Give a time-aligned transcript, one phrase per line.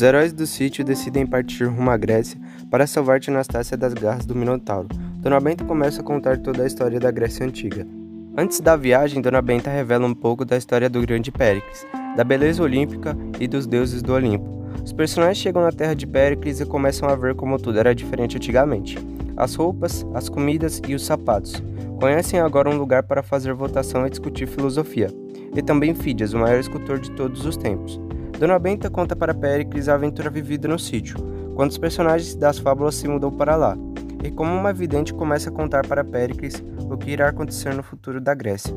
[0.00, 4.24] Os heróis do sítio decidem partir rumo à Grécia para salvar Tia Anastácia das garras
[4.24, 4.88] do Minotauro.
[5.16, 7.86] Dona Benta começa a contar toda a história da Grécia Antiga.
[8.34, 11.86] Antes da viagem, Dona Benta revela um pouco da história do grande Péricles,
[12.16, 14.64] da beleza olímpica e dos deuses do Olimpo.
[14.82, 18.38] Os personagens chegam na terra de Péricles e começam a ver como tudo era diferente
[18.38, 18.96] antigamente.
[19.36, 21.62] As roupas, as comidas e os sapatos.
[22.00, 25.08] Conhecem agora um lugar para fazer votação e discutir filosofia.
[25.54, 28.00] E também Fídias, o maior escultor de todos os tempos.
[28.40, 31.18] Dona Benta conta para Péricles a aventura vivida no sítio,
[31.54, 33.76] quando os personagens das fábulas se mudam para lá,
[34.24, 38.18] e como uma vidente começa a contar para Péricles o que irá acontecer no futuro
[38.18, 38.74] da Grécia.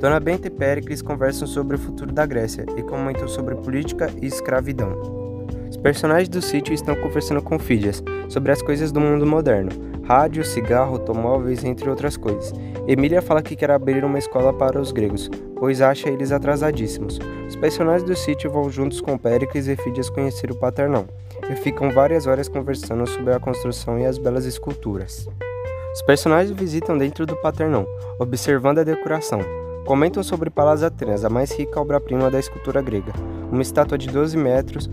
[0.00, 4.26] Dona Benta e Péricles conversam sobre o futuro da Grécia e comentam sobre política e
[4.26, 5.44] escravidão.
[5.70, 9.70] Os personagens do sítio estão conversando com Fídias sobre as coisas do mundo moderno,
[10.06, 12.52] rádio, cigarro, automóveis, entre outras coisas.
[12.86, 17.18] Emília fala que quer abrir uma escola para os gregos, pois acha eles atrasadíssimos.
[17.48, 21.06] Os personagens do sítio vão juntos com Péricles e Fídias conhecer o Paternão,
[21.50, 25.28] e ficam várias horas conversando sobre a construção e as belas esculturas.
[25.94, 27.86] Os personagens visitam dentro do Paternão,
[28.18, 29.40] observando a decoração.
[29.86, 33.12] Comentam sobre Palas Atenas, a mais rica obra-prima da escultura grega,
[33.52, 34.90] uma estátua de 12 metros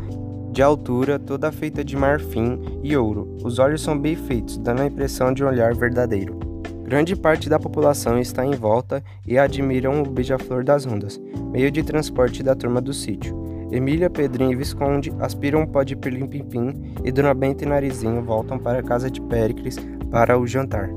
[0.52, 3.38] de altura, toda feita de marfim e ouro.
[3.44, 6.38] Os olhos são bem feitos, dando a impressão de um olhar verdadeiro.
[6.84, 11.18] Grande parte da população está em volta e admiram o beija-flor das ondas,
[11.52, 13.40] meio de transporte da turma do sítio.
[13.72, 18.60] Emília, Pedrinho e Visconde aspiram um pó de pirlim-pim-pim e Dona Benta e Narizinho voltam
[18.60, 19.78] para a casa de Péricles
[20.12, 20.90] para o jantar.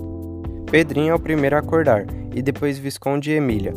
[0.68, 3.72] Pedrinho é o primeiro a acordar, e depois Visconde e Emília.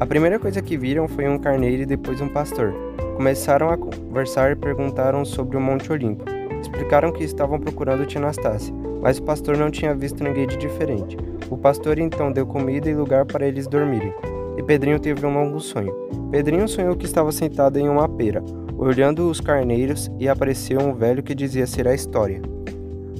[0.00, 2.72] A primeira coisa que viram foi um carneiro e depois um pastor.
[3.18, 6.24] Começaram a conversar e perguntaram sobre o Monte Olimpo.
[6.60, 11.16] Explicaram que estavam procurando Tia Anastácia, mas o pastor não tinha visto ninguém de diferente.
[11.50, 14.14] O pastor então deu comida e lugar para eles dormirem.
[14.56, 15.92] E Pedrinho teve um longo sonho.
[16.30, 18.40] Pedrinho sonhou que estava sentado em uma pera,
[18.78, 22.40] olhando os carneiros, e apareceu um velho que dizia ser a história.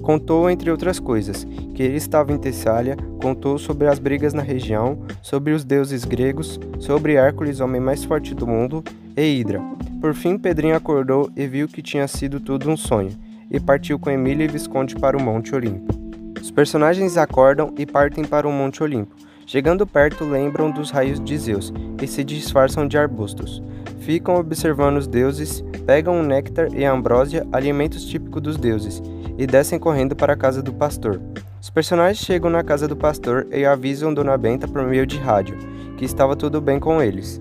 [0.00, 5.00] Contou, entre outras coisas, que ele estava em Tessália, contou sobre as brigas na região,
[5.20, 8.84] sobre os deuses gregos, sobre Hércules, homem mais forte do mundo,
[9.18, 9.60] e Hidra.
[10.00, 13.10] Por fim, Pedrinho acordou e viu que tinha sido tudo um sonho
[13.50, 15.92] e partiu com Emília e Visconde para o Monte Olimpo.
[16.40, 19.16] Os personagens acordam e partem para o Monte Olimpo.
[19.44, 23.60] Chegando perto, lembram dos raios de Zeus e se disfarçam de arbustos.
[23.98, 29.02] Ficam observando os deuses, pegam o néctar e a ambrósia, alimentos típicos dos deuses,
[29.36, 31.20] e descem correndo para a casa do pastor.
[31.60, 35.58] Os personagens chegam na casa do pastor e avisam Dona Benta por meio de rádio
[35.96, 37.40] que estava tudo bem com eles.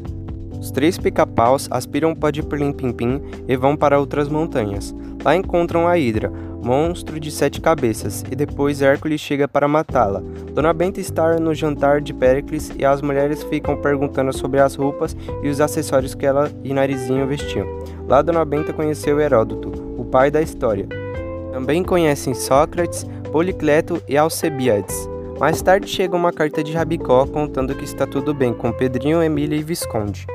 [0.59, 4.95] Os três pica-paus aspiram pó de pirlim-pim-pim e vão para outras montanhas.
[5.23, 6.31] Lá encontram a Hidra,
[6.63, 10.21] monstro de sete cabeças, e depois Hércules chega para matá-la.
[10.53, 15.15] Dona Benta está no jantar de Péricles e as mulheres ficam perguntando sobre as roupas
[15.43, 17.67] e os acessórios que ela e Narizinho vestiam.
[18.07, 20.87] Lá Dona Benta conheceu Heródoto, o pai da história.
[21.51, 25.09] Também conhecem Sócrates, Policleto e Alcebiades.
[25.39, 29.57] Mais tarde chega uma carta de Rabicó contando que está tudo bem com Pedrinho, Emília
[29.57, 30.25] e Visconde.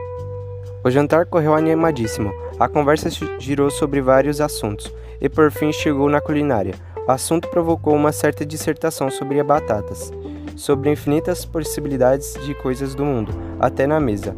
[0.85, 2.33] O jantar correu animadíssimo.
[2.59, 6.75] A conversa girou sobre vários assuntos e por fim chegou na culinária.
[7.07, 10.13] O assunto provocou uma certa dissertação sobre batatas,
[10.57, 14.35] sobre infinitas possibilidades de coisas do mundo, até na mesa.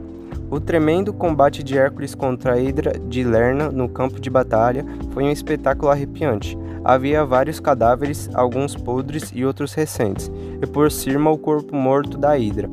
[0.51, 5.25] O tremendo combate de Hércules contra a Hidra de Lerna no campo de batalha foi
[5.25, 6.59] um espetáculo arrepiante.
[6.85, 12.37] Havia vários cadáveres, alguns podres e outros recentes, e por cima o corpo morto da
[12.37, 12.69] Hidra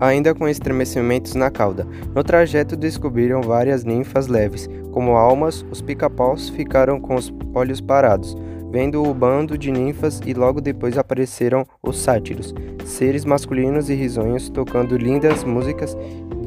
[0.00, 1.86] ainda com estremecimentos na cauda.
[2.14, 8.36] No trajeto descobriram várias ninfas leves, como almas, os pica-paus ficaram com os olhos parados,
[8.70, 14.48] vendo o bando de ninfas e logo depois apareceram os sátiros, seres masculinos e risonhos
[14.48, 15.96] tocando lindas músicas.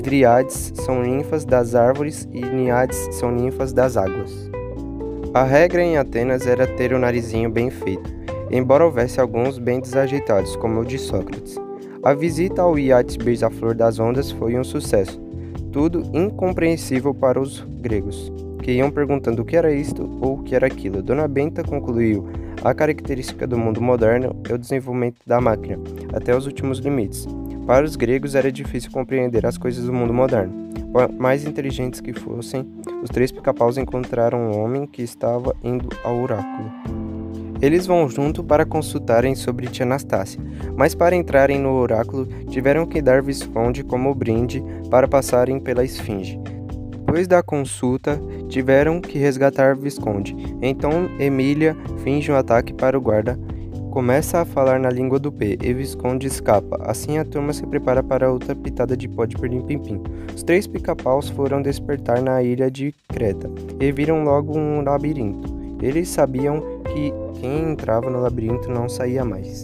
[0.01, 4.49] Driades são ninfas das árvores e Niades são ninfas das águas.
[5.33, 8.09] A regra em Atenas era ter o narizinho bem feito,
[8.49, 11.66] embora houvesse alguns bem desajeitados, como o de Sócrates.
[12.03, 15.19] A visita ao iate Beija-Flor das Ondas foi um sucesso,
[15.71, 18.31] tudo incompreensível para os gregos,
[18.61, 21.01] que iam perguntando o que era isto ou o que era aquilo.
[21.01, 22.29] Dona Benta concluiu:
[22.63, 25.79] a característica do mundo moderno é o desenvolvimento da máquina,
[26.13, 27.27] até os últimos limites.
[27.65, 30.53] Para os gregos era difícil compreender as coisas do mundo moderno.
[30.91, 32.65] Por mais inteligentes que fossem,
[33.03, 36.96] os três pica-paus encontraram um homem que estava indo ao oráculo.
[37.61, 40.39] Eles vão junto para consultarem sobre Tia Anastácia,
[40.75, 46.39] mas para entrarem no oráculo tiveram que dar Visconde como brinde para passarem pela esfinge.
[46.91, 48.19] Depois da consulta,
[48.49, 50.35] tiveram que resgatar Visconde.
[50.61, 53.39] Então Emília finge um ataque para o guarda
[53.97, 56.77] começa a falar na língua do P e Visconde escapa.
[56.83, 60.03] Assim a turma se prepara para outra pitada de pó de perlim-pim-pim.
[60.35, 63.49] Os três pica-paus foram despertar na ilha de Creta
[63.79, 65.51] e viram logo um labirinto.
[65.81, 69.63] Eles sabiam que quem entrava no labirinto não saía mais.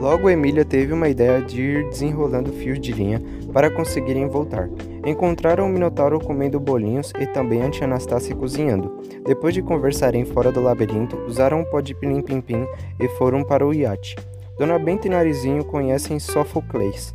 [0.00, 3.20] Logo Emília teve uma ideia de ir desenrolando fios de linha
[3.52, 4.70] para conseguirem voltar.
[5.04, 8.96] Encontraram o Minotauro comendo bolinhos e também a tia Anastácia cozinhando.
[9.26, 12.64] Depois de conversarem fora do labirinto, usaram um pó de pilim-pim-pim
[12.98, 14.16] e foram para o iate.
[14.56, 17.14] Dona Benta e Narizinho conhecem Sófocles,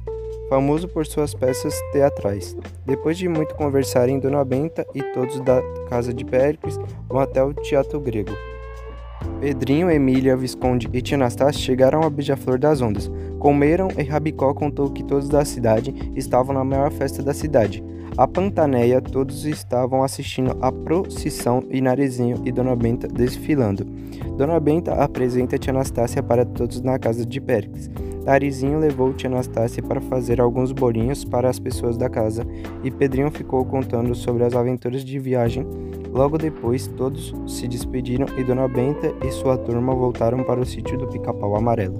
[0.49, 2.55] famoso por suas peças teatrais.
[2.85, 6.77] Depois de muito conversarem, Dona Benta e todos da casa de Péricles
[7.07, 8.31] vão até o teatro grego.
[9.39, 13.11] Pedrinho, Emília, Visconde e Tia Anastácia chegaram a Beija-Flor das Ondas.
[13.39, 17.83] Comeram e Rabicó contou que todos da cidade estavam na maior festa da cidade.
[18.15, 23.85] A Pantaneia, todos estavam assistindo a procissão e Narizinho e Dona Benta desfilando.
[24.37, 27.89] Dona Benta apresenta Tia Anastácia para todos na casa de Péricles.
[28.25, 32.45] Narizinho levou Tia Anastácia para fazer alguns bolinhos para as pessoas da casa
[32.83, 35.67] e Pedrinho ficou contando sobre as aventuras de viagem
[36.13, 40.95] Logo depois, todos se despediram e Dona Benta e sua turma voltaram para o sítio
[40.95, 41.99] do Pica-Pau Amarelo.